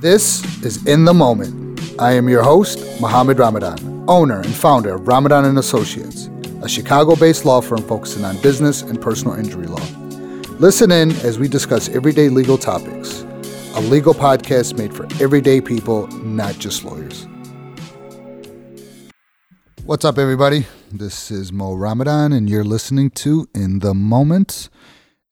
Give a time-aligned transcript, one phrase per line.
[0.00, 1.80] This is In the Moment.
[2.00, 6.28] I am your host, Mohammed Ramadan, owner and founder of Ramadan and Associates,
[6.62, 9.86] a Chicago-based law firm focusing on business and personal injury law.
[10.58, 13.22] Listen in as we discuss everyday legal topics.
[13.76, 17.26] A legal podcast made for everyday people, not just lawyers.
[19.84, 20.66] What's up, everybody?
[20.90, 24.68] This is Mo Ramadan, and you're listening to In the Moment.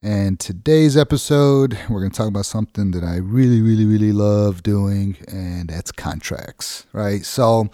[0.05, 4.64] And today's episode, we're going to talk about something that I really, really, really love
[4.64, 7.25] doing, and that's contracts, right?
[7.25, 7.71] So,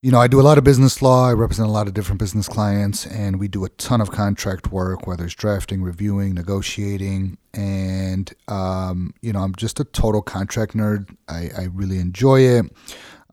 [0.00, 1.28] you know, I do a lot of business law.
[1.28, 4.72] I represent a lot of different business clients, and we do a ton of contract
[4.72, 7.36] work, whether it's drafting, reviewing, negotiating.
[7.52, 11.14] And, um, you know, I'm just a total contract nerd.
[11.28, 12.72] I, I really enjoy it.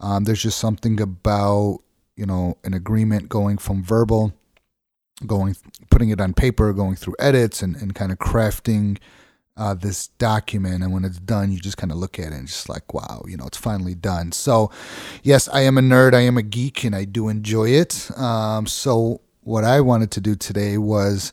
[0.01, 1.79] Um, there's just something about,
[2.17, 4.33] you know, an agreement going from verbal
[5.25, 5.55] going
[5.89, 8.97] putting it on paper going through edits and, and kind of crafting
[9.57, 10.83] uh, this document.
[10.83, 13.23] And when it's done you just kind of look at it and just like wow
[13.27, 14.31] you know it's finally done.
[14.31, 14.71] So
[15.23, 18.09] yes i am a nerd i am a geek and i do enjoy it.
[18.17, 21.31] Um, so what i wanted to do today was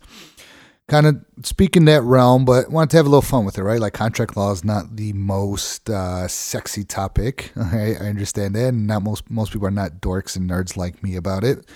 [0.89, 3.63] kind of speak in that realm but wanted to have a little fun with it
[3.63, 3.81] right?
[3.81, 7.97] Like contract law is not the most uh, sexy topic okay?
[7.97, 11.17] i understand that and not most most people are not dorks and nerds like me
[11.17, 11.67] about it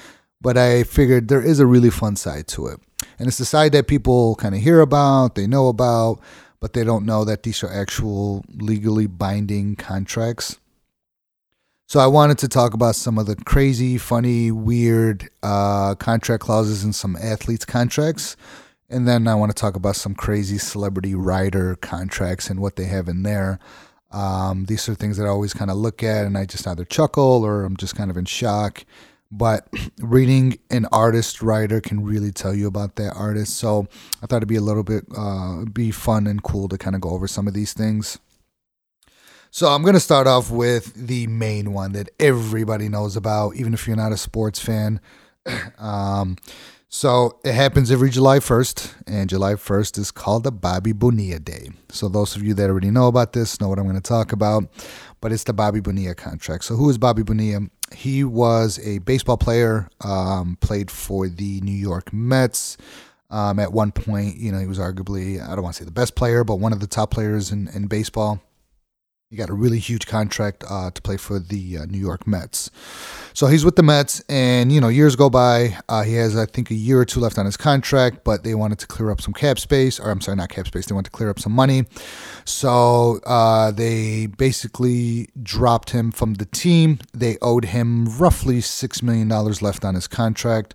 [0.41, 2.81] but I figured there is a really fun side to it.
[3.19, 6.21] And it's the side that people kind of hear about, they know about,
[6.61, 10.59] but they don't know that these are actual legally binding contracts.
[11.89, 16.83] So I wanted to talk about some of the crazy, funny, weird uh, contract clauses
[16.83, 18.37] in some athletes' contracts.
[18.91, 22.85] And then I want to talk about some crazy celebrity rider contracts and what they
[22.85, 23.59] have in there.
[24.11, 26.85] Um, these are things that I always kind of look at and I just either
[26.85, 28.85] chuckle or I'm just kind of in shock
[29.31, 29.69] but
[30.01, 33.57] reading an artist rider can really tell you about that artist.
[33.57, 33.89] So
[34.23, 37.01] I thought it'd be a little bit uh, be fun and cool to kind of
[37.03, 38.19] go over some of these things.
[39.51, 43.87] So I'm gonna start off with the main one that everybody knows about, even if
[43.87, 45.01] you're not a sports fan.
[45.79, 46.37] um,
[46.89, 51.71] so it happens every July 1st, and July 1st is called the Bobby Bonilla Day.
[51.91, 54.33] So those of you that already know about this know what I'm going to talk
[54.33, 54.65] about,
[55.21, 56.65] but it's the Bobby Bonilla contract.
[56.65, 57.67] So who is Bobby Bonilla?
[57.95, 62.77] He was a baseball player, um, played for the New York Mets.
[63.29, 65.91] Um, at one point, you know, he was arguably, I don't want to say the
[65.91, 68.41] best player, but one of the top players in, in baseball.
[69.29, 72.71] He got a really huge contract uh, to play for the uh, New York Mets.
[73.33, 75.77] So he's with the Mets, and you know, years go by.
[75.89, 78.55] Uh, he has, I think, a year or two left on his contract, but they
[78.55, 80.87] wanted to clear up some cap space, or I'm sorry, not cap space.
[80.87, 81.87] They wanted to clear up some money,
[82.45, 87.01] so uh, they basically dropped him from the team.
[87.13, 90.75] They owed him roughly six million dollars left on his contract.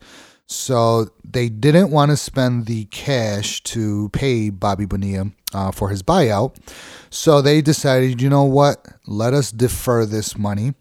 [0.52, 6.04] So they didn't want to spend the cash to pay Bobby Bonilla uh, for his
[6.04, 6.58] buyout.
[7.10, 8.86] So they decided, you know what?
[9.08, 10.74] Let us defer this money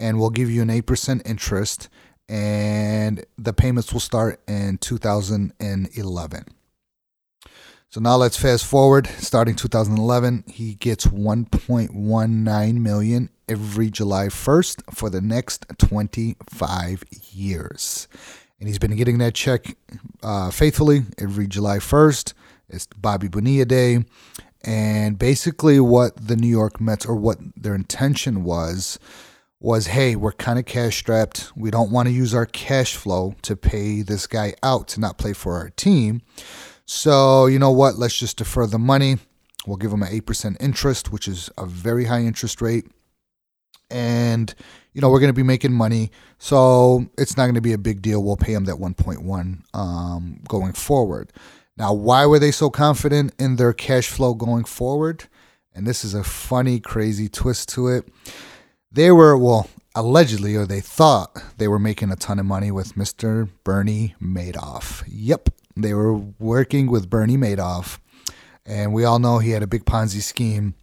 [0.00, 1.90] and we'll give you an 8% interest
[2.30, 6.44] and the payments will start in 2011.
[7.90, 9.06] So now let's fast forward.
[9.18, 18.08] Starting 2011, he gets 1.19 million every July 1st for the next 25 years
[18.60, 19.76] and he's been getting that check
[20.22, 22.34] uh, faithfully every July 1st.
[22.68, 24.04] It's Bobby Bonilla Day.
[24.62, 28.98] And basically, what the New York Mets, or what their intention was,
[29.58, 31.50] was hey, we're kind of cash strapped.
[31.56, 35.16] We don't want to use our cash flow to pay this guy out to not
[35.16, 36.20] play for our team.
[36.84, 37.96] So, you know what?
[37.96, 39.16] Let's just defer the money.
[39.66, 42.86] We'll give him an 8% interest, which is a very high interest rate.
[43.90, 44.54] And
[44.92, 46.10] you know, we're going to be making money.
[46.38, 48.22] So it's not going to be a big deal.
[48.22, 51.32] We'll pay them that 1.1 um, going forward.
[51.76, 55.24] Now, why were they so confident in their cash flow going forward?
[55.74, 58.08] And this is a funny, crazy twist to it.
[58.90, 62.94] They were, well, allegedly, or they thought they were making a ton of money with
[62.94, 63.48] Mr.
[63.64, 65.04] Bernie Madoff.
[65.06, 67.98] Yep, they were working with Bernie Madoff.
[68.66, 70.74] And we all know he had a big Ponzi scheme.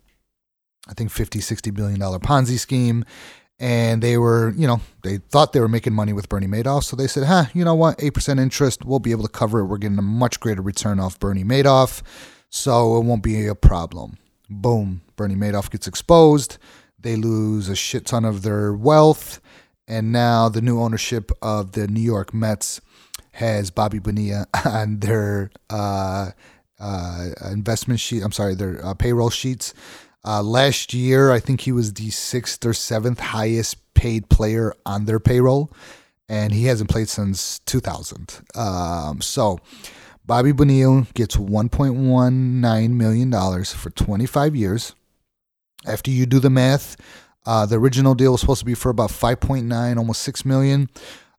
[0.90, 3.04] I think 50, 60 billion dollar Ponzi scheme
[3.60, 6.84] and they were, you know, they thought they were making money with Bernie Madoff.
[6.84, 9.66] So they said, huh, you know what, 8% interest, we'll be able to cover it.
[9.66, 12.02] We're getting a much greater return off Bernie Madoff.
[12.50, 14.18] So it won't be a problem.
[14.50, 16.58] Boom, Bernie Madoff gets exposed.
[17.00, 19.42] They lose a shit ton of their wealth.
[19.88, 22.82] And now the new ownership of the New York Mets
[23.32, 26.32] has Bobby Bonilla on their uh,
[26.80, 28.24] uh, investment sheet.
[28.24, 29.74] I'm sorry, their uh, payroll sheets.
[30.28, 35.06] Uh, last year, I think he was the sixth or seventh highest paid player on
[35.06, 35.72] their payroll,
[36.28, 38.42] and he hasn't played since 2000.
[38.54, 39.60] Um, so,
[40.26, 44.94] Bobby Bonilla gets $1.19 million for 25 years.
[45.86, 46.98] After you do the math,
[47.46, 50.90] uh, the original deal was supposed to be for about 5.9, almost 6 million.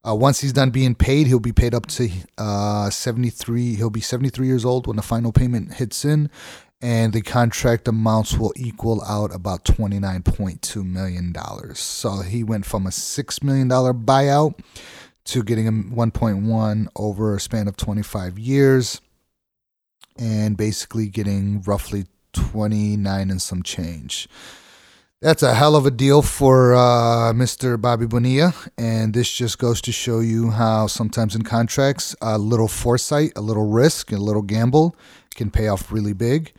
[0.08, 2.08] Uh, once he's done being paid, he'll be paid up to
[2.38, 3.74] uh, 73.
[3.74, 6.30] He'll be 73 years old when the final payment hits in,
[6.80, 11.34] and the contract amounts will equal out about $29.2 million.
[11.74, 14.58] So he went from a $6 million buyout
[15.24, 19.00] to getting him 1.1 over a span of 25 years
[20.16, 24.28] and basically getting roughly 29 and some change.
[25.20, 27.80] That's a hell of a deal for uh, Mr.
[27.80, 28.54] Bobby Bonilla.
[28.76, 33.40] And this just goes to show you how sometimes in contracts, a little foresight, a
[33.40, 34.94] little risk, a little gamble
[35.34, 36.52] can pay off really big.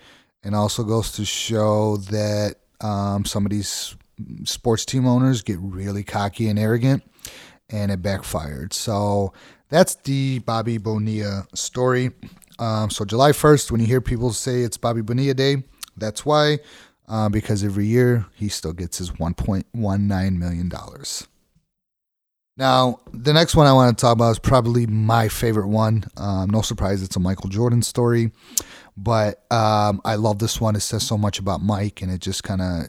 [0.43, 3.95] And also goes to show that um, some of these
[4.43, 7.03] sports team owners get really cocky and arrogant,
[7.69, 8.73] and it backfired.
[8.73, 9.31] So
[9.69, 12.11] that's the Bobby Bonilla story.
[12.57, 15.63] Um, so July 1st, when you hear people say it's Bobby Bonilla Day,
[15.95, 16.59] that's why.
[17.09, 20.71] Uh, because every year he still gets his $1.19 million.
[22.55, 26.03] Now, the next one I want to talk about is probably my favorite one.
[26.17, 28.31] Um, no surprise, it's a Michael Jordan story.
[28.95, 30.75] But um, I love this one.
[30.75, 32.83] It says so much about Mike, and it just kind of,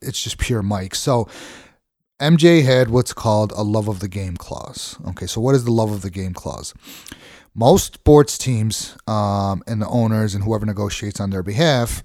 [0.00, 0.94] it's just pure Mike.
[0.94, 1.28] So,
[2.20, 4.96] MJ had what's called a love of the game clause.
[5.08, 6.72] Okay, so what is the love of the game clause?
[7.54, 12.02] Most sports teams um, and the owners and whoever negotiates on their behalf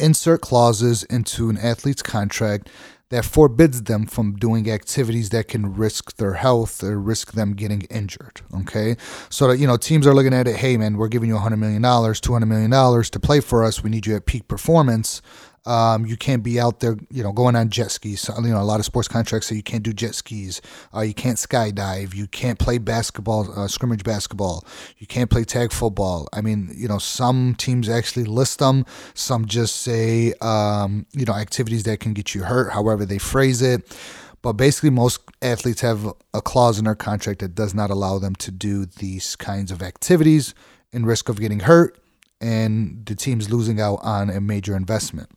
[0.00, 2.68] insert clauses into an athlete's contract
[3.10, 7.82] that forbids them from doing activities that can risk their health or risk them getting
[7.82, 8.40] injured.
[8.60, 8.96] Okay.
[9.28, 11.58] So that, you know, teams are looking at it, hey, man, we're giving you $100
[11.58, 13.82] million, $200 million to play for us.
[13.82, 15.20] We need you at peak performance.
[15.66, 18.20] Um, you can't be out there, you know, going on jet skis.
[18.20, 20.62] So, you know, a lot of sports contracts say you can't do jet skis.
[20.94, 22.14] Uh, you can't skydive.
[22.14, 24.64] You can't play basketball, uh, scrimmage basketball.
[24.98, 26.28] You can't play tag football.
[26.32, 28.86] I mean, you know, some teams actually list them.
[29.14, 33.60] Some just say, um, you know, activities that can get you hurt, however they phrase
[33.60, 33.96] it.
[34.42, 38.34] But basically, most athletes have a clause in their contract that does not allow them
[38.36, 40.54] to do these kinds of activities
[40.92, 42.00] in risk of getting hurt
[42.40, 45.28] and the team's losing out on a major investment.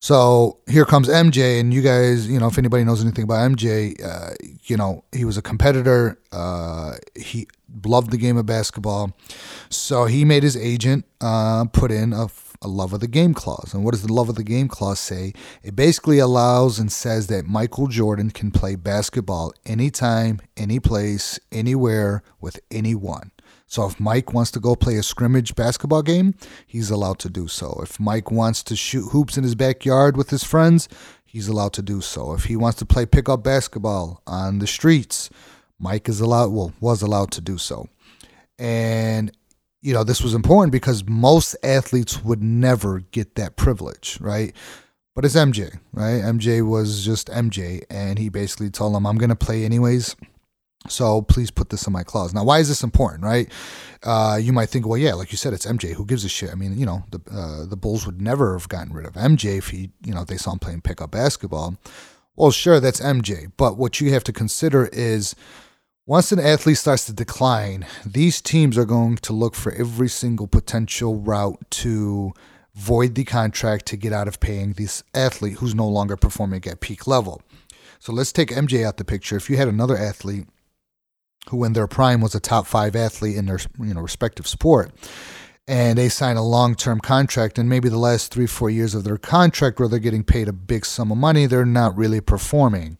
[0.00, 4.00] So here comes MJ, and you guys, you know, if anybody knows anything about MJ,
[4.04, 4.34] uh,
[4.64, 6.20] you know, he was a competitor.
[6.30, 7.48] Uh, he
[7.84, 9.12] loved the game of basketball.
[9.70, 12.28] So he made his agent uh, put in a,
[12.62, 13.74] a love of the game clause.
[13.74, 15.32] And what does the love of the game clause say?
[15.64, 22.22] It basically allows and says that Michael Jordan can play basketball anytime, any place, anywhere
[22.40, 23.32] with anyone.
[23.68, 26.34] So if Mike wants to go play a scrimmage basketball game,
[26.66, 27.78] he's allowed to do so.
[27.82, 30.88] If Mike wants to shoot hoops in his backyard with his friends,
[31.26, 32.32] he's allowed to do so.
[32.32, 35.28] If he wants to play pickup basketball on the streets,
[35.78, 37.88] Mike is allowed well was allowed to do so.
[38.58, 39.30] And
[39.82, 44.54] you know, this was important because most athletes would never get that privilege, right?
[45.14, 46.22] But it's MJ, right?
[46.22, 50.16] MJ was just MJ and he basically told him I'm going to play anyways.
[50.86, 52.32] So please put this in my clause.
[52.32, 53.50] Now, why is this important, right?
[54.02, 55.92] Uh, you might think, well, yeah, like you said, it's MJ.
[55.94, 56.50] Who gives a shit?
[56.50, 59.58] I mean, you know, the uh, the Bulls would never have gotten rid of MJ
[59.58, 61.76] if he, you know, they saw him playing pickup basketball.
[62.36, 63.50] Well, sure, that's MJ.
[63.56, 65.34] But what you have to consider is
[66.06, 70.46] once an athlete starts to decline, these teams are going to look for every single
[70.46, 72.32] potential route to
[72.74, 76.80] void the contract to get out of paying this athlete who's no longer performing at
[76.80, 77.42] peak level.
[77.98, 79.36] So let's take MJ out the picture.
[79.36, 80.46] If you had another athlete
[81.50, 84.92] who in their prime was a top five athlete in their you know respective sport.
[85.66, 89.18] And they sign a long-term contract and maybe the last three four years of their
[89.18, 92.98] contract where they're getting paid a big sum of money they're not really performing.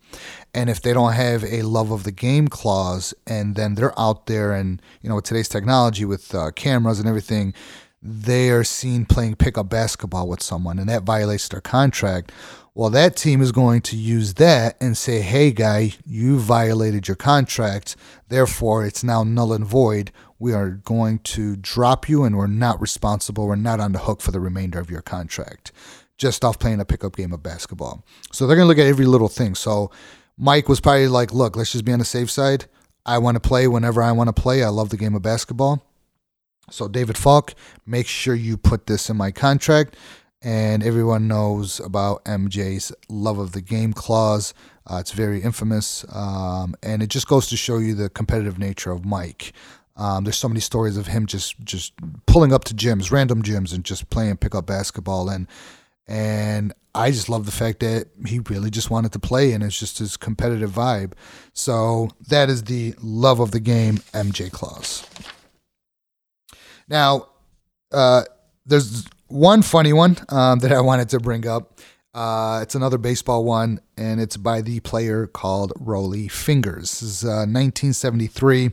[0.53, 4.27] And if they don't have a love of the game clause and then they're out
[4.27, 7.55] there and you know with today's technology with uh, cameras and everything
[8.01, 12.31] they are seen playing pickup basketball with someone and that violates their contract
[12.79, 17.17] well, that team is going to use that and say, hey, guy, you violated your
[17.17, 17.97] contract.
[18.29, 20.13] Therefore, it's now null and void.
[20.39, 23.49] We are going to drop you and we're not responsible.
[23.49, 25.73] We're not on the hook for the remainder of your contract,
[26.19, 28.05] just off playing a pickup game of basketball.
[28.31, 29.57] So they're going to look at every little thing.
[29.57, 29.91] So
[30.37, 32.67] Mike was probably like, look, let's just be on the safe side.
[33.05, 34.63] I want to play whenever I want to play.
[34.63, 35.85] I love the game of basketball.
[36.71, 37.55] So, David Falk,
[37.87, 39.97] make sure you put this in my contract
[40.43, 44.55] and everyone knows about MJ's love of the game clause.
[44.87, 48.91] Uh, it's very infamous, um, and it just goes to show you the competitive nature
[48.91, 49.53] of Mike.
[49.97, 51.93] Um, there's so many stories of him just just
[52.27, 55.49] pulling up to gyms, random gyms, and just playing pickup basketball, and
[56.07, 59.79] and I just love the fact that he really just wanted to play, and it's
[59.79, 61.13] just his competitive vibe.
[61.53, 65.05] So that is the love of the game MJ clause.
[66.89, 67.29] Now,
[67.93, 68.25] uh,
[68.65, 71.79] there's one funny one um, that I wanted to bring up.
[72.15, 77.01] Uh, it's another baseball one, and it's by the player called Rollie Fingers.
[77.01, 78.73] This is uh, 1973.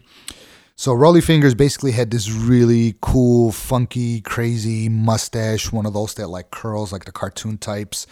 [0.78, 6.28] So Rollie Fingers basically had this really cool, funky, crazy mustache, one of those that
[6.28, 8.08] like curls like the cartoon types.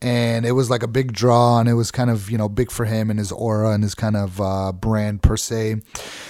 [0.00, 2.70] And it was like a big draw and it was kind of, you know, big
[2.70, 5.82] for him and his aura and his kind of uh, brand per se.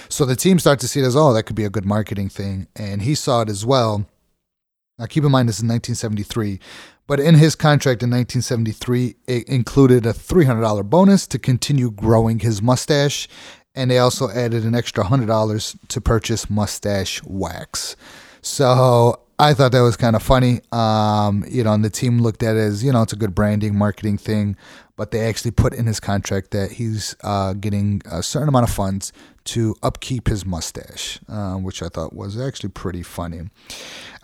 [0.09, 2.27] So the team started to see it as, oh, that could be a good marketing
[2.27, 2.67] thing.
[2.75, 4.05] And he saw it as well.
[4.99, 6.59] Now keep in mind this is 1973.
[7.05, 12.61] But in his contract in 1973, it included a $300 bonus to continue growing his
[12.61, 13.29] mustache
[13.77, 17.95] and they also added an extra hundred dollars to purchase mustache wax.
[18.41, 20.61] So I thought that was kind of funny.
[20.71, 23.35] Um, you know, and the team looked at it as you know it's a good
[23.35, 24.57] branding, marketing thing,
[24.95, 28.73] but they actually put in his contract that he's uh, getting a certain amount of
[28.73, 29.13] funds
[29.45, 33.41] to upkeep his mustache, uh, which I thought was actually pretty funny.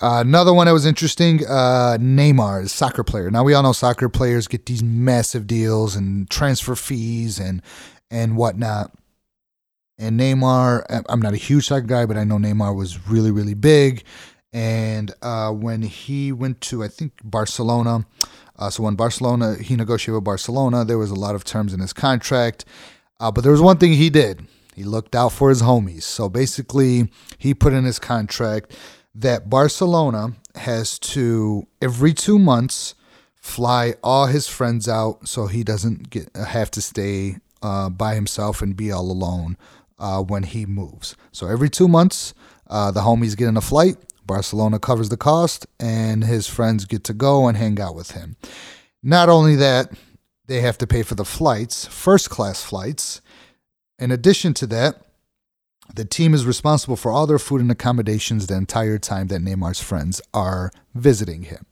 [0.04, 3.32] Uh, another one that was interesting uh, Neymar, soccer player.
[3.32, 7.62] Now, we all know soccer players get these massive deals and transfer fees and,
[8.12, 8.92] and whatnot.
[9.98, 13.54] And Neymar, I'm not a huge soccer guy, but I know Neymar was really, really
[13.54, 14.04] big.
[14.52, 18.06] And uh, when he went to, I think, Barcelona,
[18.60, 21.80] uh, so when Barcelona, he negotiated with Barcelona, there was a lot of terms in
[21.80, 22.66] his contract.
[23.22, 24.46] Uh, but there was one thing he did
[24.76, 26.04] he looked out for his homies.
[26.04, 28.76] So basically, he put in his contract
[29.16, 32.96] that Barcelona has to, every two months,
[33.36, 38.62] fly all his friends out so he doesn't get have to stay uh, by himself
[38.62, 39.58] and be all alone
[40.00, 41.16] uh, when he moves.
[41.32, 42.34] So every two months,
[42.68, 43.98] uh, the homies get in a flight.
[44.26, 48.38] Barcelona covers the cost, and his friends get to go and hang out with him.
[49.02, 49.92] Not only that,
[50.48, 53.22] they have to pay for the flights, first class flights.
[54.00, 55.02] In addition to that,
[55.94, 59.82] the team is responsible for all their food and accommodations the entire time that Neymar's
[59.82, 61.66] friends are visiting him.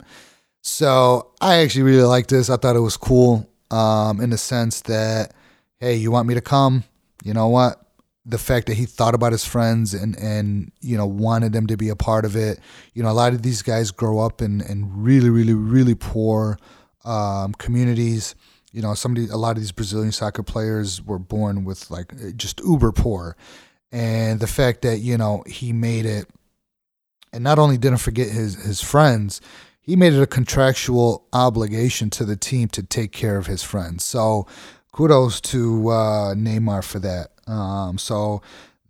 [0.61, 2.49] So I actually really like this.
[2.49, 5.33] I thought it was cool um, in the sense that,
[5.79, 6.83] hey, you want me to come?
[7.23, 7.81] You know what?
[8.25, 11.77] the fact that he thought about his friends and and you know wanted them to
[11.77, 12.59] be a part of it.
[12.93, 16.57] You know, a lot of these guys grow up in in really really really poor
[17.03, 18.35] um, communities.
[18.71, 22.61] You know, somebody a lot of these Brazilian soccer players were born with like just
[22.61, 23.35] uber poor,
[23.91, 26.27] and the fact that you know he made it,
[27.33, 29.41] and not only didn't forget his his friends.
[29.83, 34.05] He made it a contractual obligation to the team to take care of his friends.
[34.05, 34.45] So,
[34.93, 37.31] kudos to uh, Neymar for that.
[37.47, 38.41] Um, so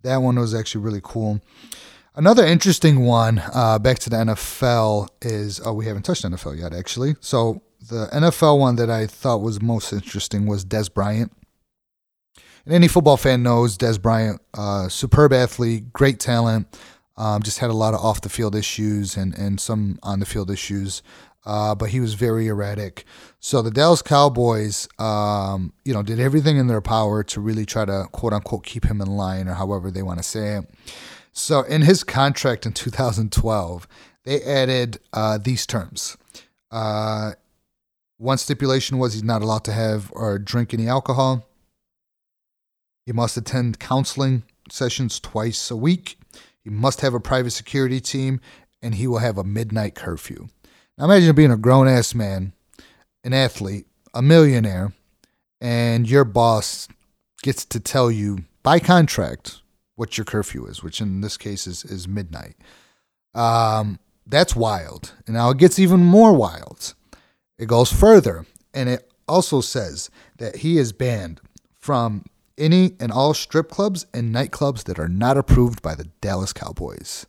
[0.04, 1.42] that one was actually really cool.
[2.14, 6.74] Another interesting one, uh, back to the NFL, is oh, we haven't touched NFL yet,
[6.74, 7.16] actually.
[7.22, 11.32] So the NFL one that I thought was most interesting was Dez Bryant.
[12.66, 16.68] And any football fan knows Dez Bryant, uh, superb athlete, great talent,
[17.18, 20.26] um, just had a lot of off the field issues and, and some on the
[20.26, 21.02] field issues
[21.46, 23.06] uh, but he was very erratic.
[23.40, 27.86] So the Dallas Cowboys, um, you know, did everything in their power to really try
[27.86, 30.70] to quote unquote keep him in line, or however they want to say it.
[31.34, 33.88] So in his contract in 2012,
[34.24, 36.18] they added uh, these terms.
[36.70, 37.32] Uh,
[38.18, 41.48] one stipulation was he's not allowed to have or drink any alcohol.
[43.06, 46.18] He must attend counseling sessions twice a week.
[46.64, 48.40] He must have a private security team,
[48.82, 50.48] and he will have a midnight curfew.
[50.98, 52.54] Now imagine being a grown ass man,
[53.24, 54.94] an athlete, a millionaire,
[55.60, 56.88] and your boss
[57.42, 59.62] gets to tell you by contract
[59.96, 62.56] what your curfew is, which in this case is, is midnight.
[63.34, 65.14] Um, that's wild.
[65.26, 66.94] And now it gets even more wild.
[67.58, 71.42] It goes further, and it also says that he is banned
[71.78, 72.26] from
[72.58, 77.26] any and all strip clubs and nightclubs that are not approved by the Dallas Cowboys.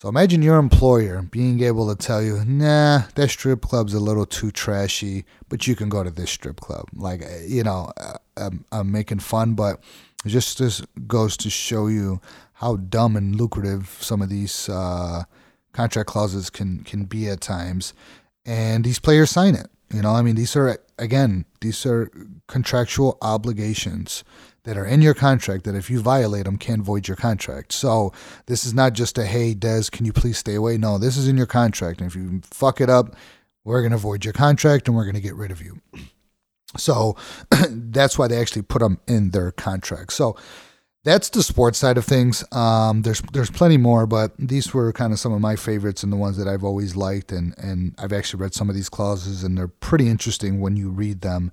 [0.00, 4.24] So imagine your employer being able to tell you, nah, that strip club's a little
[4.24, 6.86] too trashy, but you can go to this strip club.
[6.94, 9.78] Like, eh, you know, uh, I'm, I'm making fun, but
[10.26, 12.18] just, this goes to show you
[12.54, 15.24] how dumb and lucrative some of these uh,
[15.74, 17.92] contract clauses can, can be at times.
[18.46, 19.68] And these players sign it.
[19.92, 22.10] You know, I mean, these are, again, these are
[22.46, 24.22] contractual obligations
[24.64, 27.72] that are in your contract that if you violate them can void your contract.
[27.72, 28.12] So
[28.46, 30.76] this is not just a hey Dez, can you please stay away?
[30.76, 33.16] No, this is in your contract, and if you fuck it up,
[33.64, 35.80] we're gonna void your contract and we're gonna get rid of you.
[36.76, 37.16] So
[37.70, 40.12] that's why they actually put them in their contract.
[40.12, 40.36] So
[41.04, 42.44] that's the sports side of things.
[42.52, 46.12] Um, there's there's plenty more, but these were kind of some of my favorites and
[46.12, 49.44] the ones that I've always liked, and and I've actually read some of these clauses,
[49.44, 51.52] and they're pretty interesting when you read them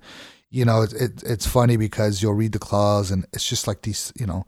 [0.50, 3.82] you know, it, it, it's funny because you'll read the clause and it's just like
[3.82, 4.46] these, you know,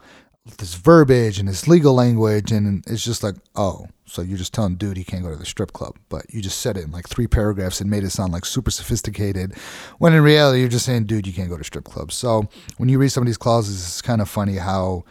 [0.59, 4.77] this verbiage and this legal language, and it's just like, oh, so you're just telling
[4.77, 7.09] dude he can't go to the strip club, but you just said it in like
[7.09, 9.55] three paragraphs and made it sound like super sophisticated,
[9.99, 12.15] when in reality you're just saying, dude, you can't go to strip clubs.
[12.15, 15.05] So when you read some of these clauses, it's kind of funny how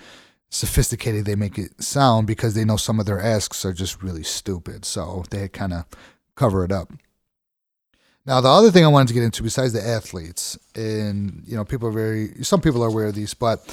[0.49, 4.23] sophisticated they make it sound because they know some of their asks are just really
[4.23, 4.83] stupid.
[4.83, 5.85] So they kind of
[6.35, 6.91] cover it up.
[8.25, 11.63] Now, the other thing I wanted to get into, besides the athletes, and you know,
[11.63, 13.63] people are very, some people are aware of these, but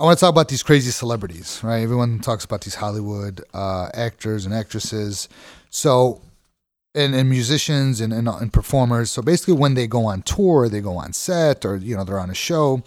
[0.00, 1.82] I want to talk about these crazy celebrities, right?
[1.82, 5.28] Everyone talks about these Hollywood uh, actors and actresses.
[5.68, 6.22] So,
[6.94, 9.10] and, and musicians and, and, and performers.
[9.10, 12.18] So basically, when they go on tour, they go on set, or you know, they're
[12.18, 12.82] on a show.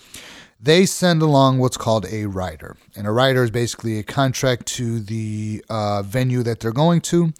[0.63, 5.01] They send along what's called a rider, and a rider is basically a contract to
[5.01, 7.33] the uh, venue that they're going to,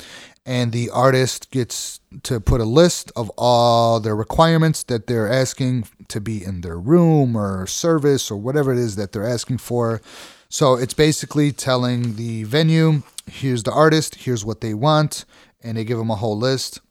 [0.45, 5.87] and the artist gets to put a list of all their requirements that they're asking
[6.09, 10.01] to be in their room or service or whatever it is that they're asking for.
[10.49, 15.23] So it's basically telling the venue, here's the artist, here's what they want,
[15.63, 16.81] and they give them a whole list.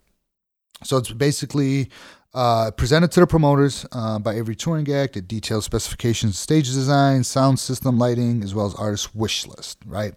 [0.83, 1.91] So it's basically
[2.35, 5.17] uh, presented to the promoters uh, by every touring act.
[5.17, 9.79] It details specifications, stage design, sound system, lighting, as well as artist wish list.
[9.87, 10.15] Right.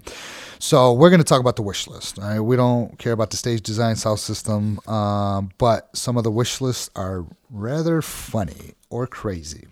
[0.60, 2.18] So we're going to talk about the wish list.
[2.18, 2.40] Right?
[2.40, 6.62] We don't care about the stage design, sound system, um, but some of the wish
[6.62, 9.68] lists are rather funny or crazy.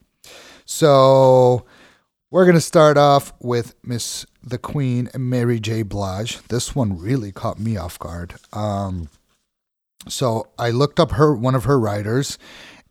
[0.65, 1.65] So
[2.29, 5.83] we're going to start off with Miss the Queen Mary J.
[5.83, 6.39] Blige.
[6.49, 8.35] This one really caught me off guard.
[8.51, 9.07] Um,
[10.07, 12.37] so I looked up her one of her riders,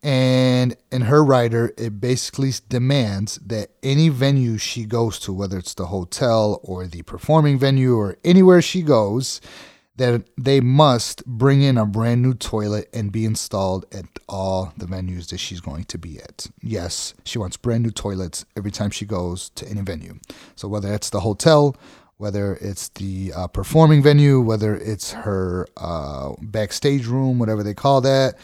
[0.01, 5.73] and in her rider, it basically demands that any venue she goes to, whether it's
[5.73, 9.39] the hotel or the performing venue or anywhere she goes,
[9.95, 14.87] that they must bring in a brand new toilet and be installed at all the
[14.87, 16.47] venues that she's going to be at.
[16.61, 20.19] Yes, she wants brand new toilets every time she goes to any venue.
[20.55, 21.77] So whether it's the hotel
[22.23, 27.99] whether it's the uh, performing venue, whether it's her uh, backstage room, whatever they call
[27.99, 28.35] that,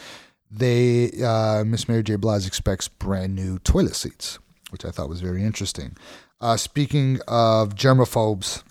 [0.50, 2.16] they uh, Miss Mary J.
[2.16, 4.38] Blige expects brand new toilet seats,
[4.68, 5.96] which I thought was very interesting.
[6.42, 8.62] Uh, speaking of germaphobes,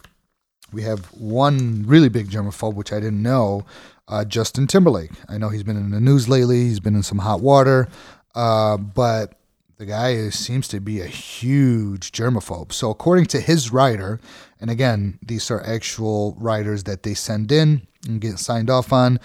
[0.71, 3.65] we have one really big germaphobe, which I didn't know,
[4.07, 5.13] uh, Justin Timberlake.
[5.27, 6.65] I know he's been in the news lately.
[6.65, 7.87] He's been in some hot water,
[8.35, 9.38] uh, but
[9.79, 12.73] the guy seems to be a huge germaphobe.
[12.73, 14.19] So, according to his rider,
[14.59, 19.21] and again, these are actual riders that they send in and get signed off on,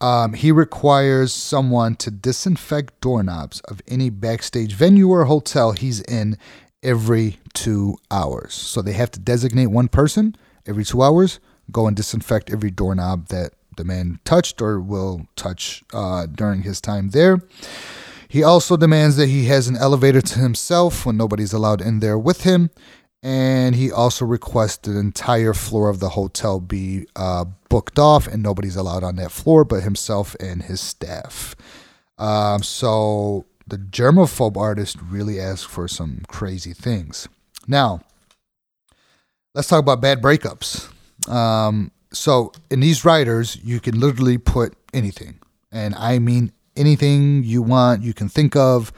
[0.00, 6.38] um, he requires someone to disinfect doorknobs of any backstage venue or hotel he's in
[6.82, 8.54] every two hours.
[8.54, 10.34] So, they have to designate one person
[10.66, 11.38] every two hours,
[11.70, 16.80] go and disinfect every doorknob that the man touched or will touch uh, during his
[16.80, 17.42] time there.
[18.28, 22.18] He also demands that he has an elevator to himself when nobody's allowed in there
[22.18, 22.70] with him.
[23.22, 28.42] And he also requests the entire floor of the hotel be uh, booked off and
[28.42, 31.56] nobody's allowed on that floor but himself and his staff.
[32.18, 37.28] Um, so the germaphobe artist really asks for some crazy things.
[37.66, 38.00] Now,
[39.54, 40.88] let's talk about bad breakups.
[41.28, 45.38] Um, so in these riders, you can literally put anything,
[45.70, 48.92] and I mean anything you want, you can think of.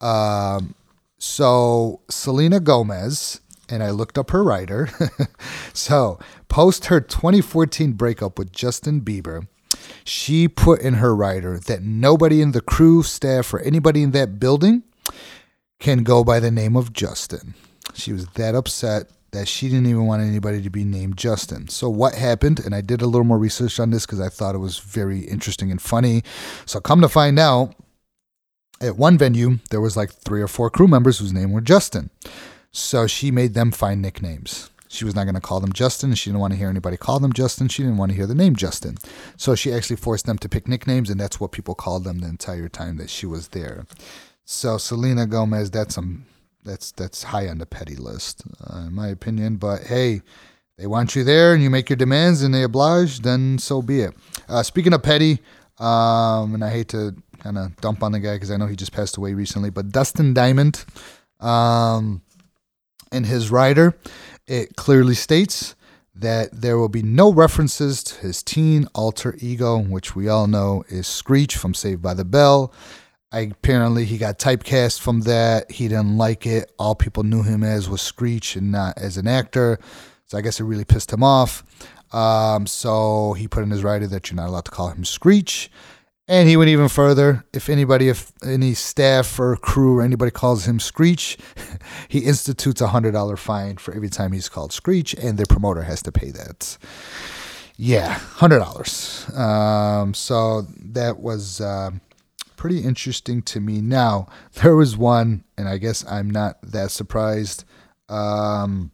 [0.00, 0.74] Um,
[1.18, 4.88] so Selena Gomez, and I looked up her rider.
[5.72, 6.18] so
[6.48, 9.46] post her 2014 breakup with Justin Bieber,
[10.04, 14.38] she put in her rider that nobody in the crew, staff, or anybody in that
[14.38, 14.82] building
[15.78, 17.54] can go by the name of Justin.
[17.94, 21.68] She was that upset that she didn't even want anybody to be named Justin.
[21.68, 22.60] So what happened?
[22.60, 25.20] And I did a little more research on this because I thought it was very
[25.20, 26.22] interesting and funny.
[26.64, 27.74] So come to find out,
[28.80, 32.10] at one venue there was like three or four crew members whose name were Justin.
[32.72, 34.70] So she made them find nicknames.
[34.88, 36.14] She was not going to call them Justin.
[36.14, 37.68] She didn't want to hear anybody call them Justin.
[37.68, 38.96] She didn't want to hear the name Justin.
[39.36, 42.28] So she actually forced them to pick nicknames, and that's what people called them the
[42.28, 43.86] entire time that she was there.
[44.44, 46.26] So Selena Gomez, that's some
[46.66, 49.56] that's that's high on the petty list, uh, in my opinion.
[49.56, 50.20] But hey,
[50.76, 53.20] they want you there, and you make your demands, and they oblige.
[53.20, 54.14] Then so be it.
[54.48, 55.38] Uh, speaking of petty,
[55.78, 58.76] um, and I hate to kind of dump on the guy because I know he
[58.76, 60.84] just passed away recently, but Dustin Diamond,
[61.40, 62.22] um,
[63.12, 63.96] in his rider,
[64.46, 65.74] it clearly states
[66.14, 70.82] that there will be no references to his teen alter ego, which we all know
[70.88, 72.72] is Screech from Saved by the Bell.
[73.32, 75.70] I, apparently he got typecast from that.
[75.70, 76.72] He didn't like it.
[76.78, 79.78] All people knew him as was Screech and not as an actor.
[80.26, 81.64] So I guess it really pissed him off.
[82.12, 85.70] Um, so he put in his rider that you're not allowed to call him Screech.
[86.28, 87.44] And he went even further.
[87.52, 91.38] If anybody, if any staff or crew or anybody calls him Screech,
[92.08, 95.82] he institutes a hundred dollar fine for every time he's called Screech, and the promoter
[95.82, 96.78] has to pay that.
[97.76, 99.30] Yeah, hundred dollars.
[99.36, 101.90] Um, so that was uh,
[102.56, 103.80] pretty interesting to me.
[103.80, 104.28] Now
[104.62, 107.64] there was one, and I guess I'm not that surprised.
[108.08, 108.92] Um,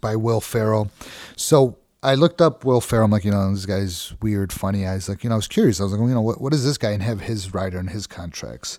[0.00, 0.90] by Will Ferrell.
[1.36, 3.06] So I looked up Will Ferrell.
[3.06, 4.86] I'm like, you know, this guy's weird, funny.
[4.86, 5.80] I was like, you know, I was curious.
[5.80, 7.78] I was like, well, you know, what, what is this guy and have his rider
[7.78, 8.78] and his contracts?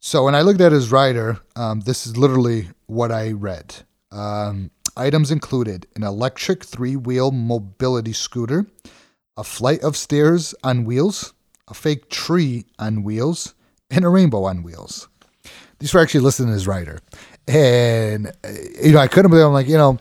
[0.00, 3.74] So when I looked at his rider, um, this is literally what I read.
[4.10, 8.66] Um, items included an electric three wheel mobility scooter,
[9.36, 11.33] a flight of stairs on wheels,
[11.68, 13.54] a fake tree on wheels,
[13.90, 15.08] and a rainbow on wheels.
[15.78, 17.00] These were actually listed in his rider.
[17.46, 18.48] And, uh,
[18.82, 19.98] you know, I couldn't believe I'm like, you know,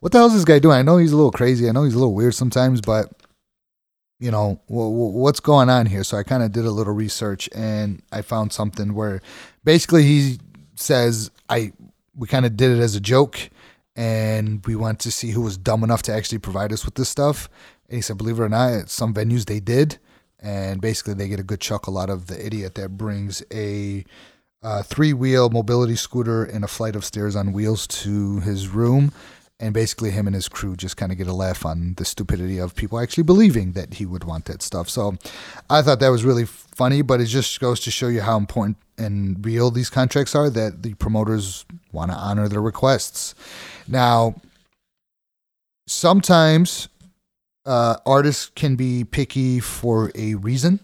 [0.00, 0.76] what the hell is this guy doing?
[0.76, 1.68] I know he's a little crazy.
[1.68, 3.12] I know he's a little weird sometimes, but
[4.18, 6.92] you know w- w- what's going on here so i kind of did a little
[6.92, 9.20] research and i found something where
[9.64, 10.38] basically he
[10.74, 11.72] says i
[12.14, 13.38] we kind of did it as a joke
[13.94, 17.08] and we went to see who was dumb enough to actually provide us with this
[17.08, 17.48] stuff
[17.88, 19.98] and he said believe it or not at some venues they did
[20.46, 24.04] and basically they get a good chuckle out of the idiot that brings a
[24.62, 29.12] uh, three wheel mobility scooter and a flight of stairs on wheels to his room
[29.58, 32.58] and basically him and his crew just kind of get a laugh on the stupidity
[32.58, 34.88] of people actually believing that he would want that stuff.
[34.88, 35.16] So
[35.68, 38.76] I thought that was really funny, but it just goes to show you how important
[38.98, 43.34] and real these contracts are that the promoters want to honor their requests.
[43.88, 44.36] Now,
[45.86, 46.88] sometimes
[47.66, 50.80] uh, artists can be picky for a reason.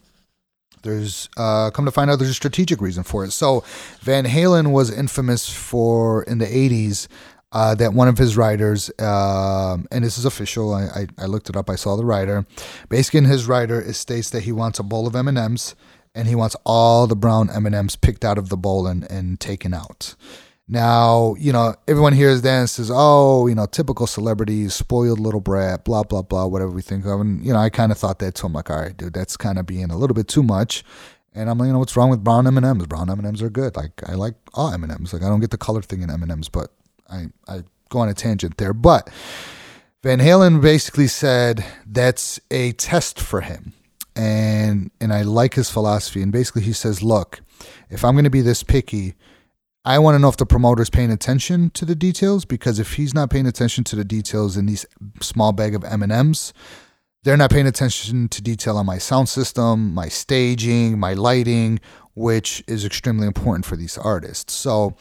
[0.82, 3.30] There's uh, come to find out there's a strategic reason for it.
[3.30, 3.64] So
[4.00, 7.06] Van Halen was infamous for in the 80s
[7.52, 10.74] uh, that one of his riders, um, and this is official.
[10.74, 11.68] I, I, I, looked it up.
[11.68, 12.46] I saw the rider.
[12.88, 15.74] Basically, in his rider, it states that he wants a bowl of M and M's,
[16.14, 19.08] and he wants all the brown M and M's picked out of the bowl and,
[19.10, 20.14] and taken out.
[20.72, 25.42] Now, you know, everyone hears that and says, "Oh, you know, typical celebrities, spoiled little
[25.42, 28.20] brat, blah blah blah, whatever we think of." And you know, I kind of thought
[28.20, 28.46] that too.
[28.46, 30.82] I'm like, "All right, dude, that's kind of being a little bit too much."
[31.34, 32.86] And I'm like, you know, what's wrong with brown M and M's?
[32.86, 33.76] Brown M and M's are good.
[33.76, 35.12] Like, I like all M and M's.
[35.12, 36.70] Like, I don't get the color thing in M and M's, but
[37.10, 39.10] I, I go on a tangent there, but
[40.02, 43.74] Van Halen basically said that's a test for him.
[44.16, 46.22] And and I like his philosophy.
[46.22, 47.40] And basically he says, look,
[47.90, 49.16] if I'm gonna be this picky,
[49.84, 53.14] I want to know if the promoter's paying attention to the details because if he's
[53.14, 54.86] not paying attention to the details in these
[55.20, 56.52] small bag of M&Ms,
[57.24, 61.80] they're not paying attention to detail on my sound system, my staging, my lighting,
[62.14, 64.52] which is extremely important for these artists.
[64.52, 64.96] So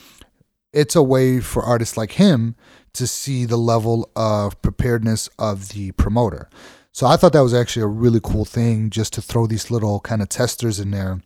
[0.73, 2.55] it's a way for artists like him
[2.93, 6.49] to see the level of preparedness of the promoter.
[6.91, 9.99] So I thought that was actually a really cool thing just to throw these little
[9.99, 11.21] kind of testers in there.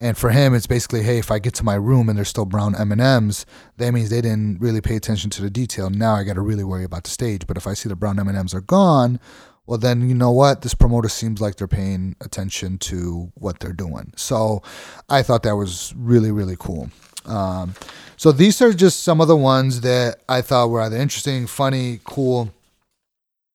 [0.00, 2.44] And for him, it's basically, hey, if I get to my room and there's still
[2.44, 3.44] brown M and M's,
[3.78, 5.90] that means they didn't really pay attention to the detail.
[5.90, 7.46] Now I got to really worry about the stage.
[7.48, 9.18] But if I see the brown M and M's are gone,
[9.66, 10.62] well, then you know what?
[10.62, 14.12] This promoter seems like they're paying attention to what they're doing.
[14.16, 14.62] So
[15.08, 16.90] I thought that was really, really cool.
[17.26, 17.74] Um,
[18.16, 22.00] so these are just some of the ones that I thought were either interesting, funny,
[22.04, 22.50] cool.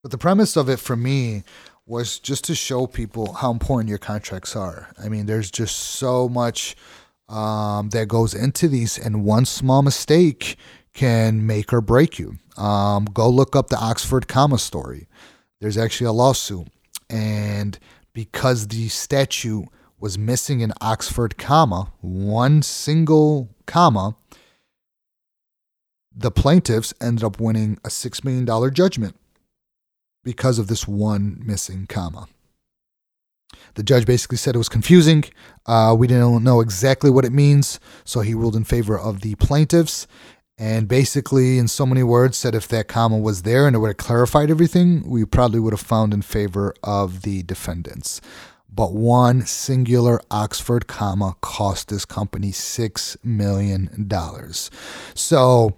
[0.02, 1.42] But the premise of it for me
[1.86, 4.88] was just to show people how important your contracts are.
[5.02, 6.76] I mean, there's just so much
[7.28, 10.56] um, that goes into these, and one small mistake
[10.94, 12.36] can make or break you.
[12.56, 15.08] Um, go look up the Oxford comma story.
[15.60, 16.68] There's actually a lawsuit,
[17.10, 17.78] and
[18.12, 19.66] because the statute
[19.98, 24.16] was missing an Oxford comma, one single comma,
[26.14, 29.16] the plaintiffs ended up winning a $6 million judgment
[30.24, 32.28] because of this one missing comma.
[33.74, 35.24] The judge basically said it was confusing.
[35.66, 39.34] Uh, we didn't know exactly what it means, so he ruled in favor of the
[39.36, 40.06] plaintiffs.
[40.56, 43.88] And basically, in so many words, said if that comma was there and it would
[43.88, 48.20] have clarified everything, we probably would have found in favor of the defendants
[48.74, 54.10] but one singular Oxford comma cost this company $6 million.
[55.14, 55.76] So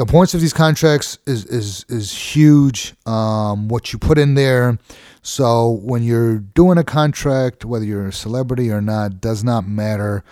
[0.00, 2.94] the points of these contracts is, is, is huge.
[3.04, 4.78] Um, what you put in there.
[5.20, 10.24] So when you're doing a contract, whether you're a celebrity or not, does not matter.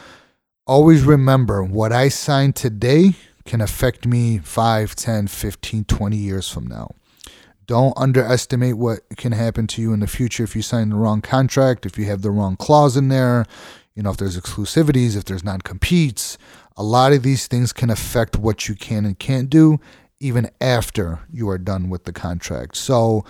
[0.67, 3.13] Always remember what I sign today
[3.45, 6.95] can affect me 5, 10, 15, 20 years from now.
[7.67, 11.21] Don't underestimate what can happen to you in the future if you sign the wrong
[11.21, 13.45] contract, if you have the wrong clause in there,
[13.95, 16.39] you know, if there's exclusivities, if there's non competes.
[16.79, 19.81] A lot of these things can affect what you can and can't do
[20.21, 22.77] even after you are done with the contract.
[22.77, 23.25] So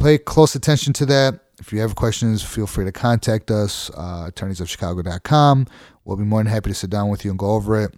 [0.00, 1.40] pay close attention to that.
[1.60, 5.66] If you have questions, feel free to contact us, uh, attorneysofchicago.com.
[6.04, 7.94] We'll be more than happy to sit down with you and go over it.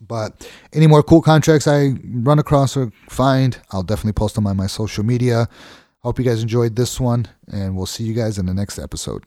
[0.00, 4.56] But any more cool contracts I run across or find, I'll definitely post them on
[4.56, 5.48] my social media.
[6.00, 9.24] Hope you guys enjoyed this one, and we'll see you guys in the next episode.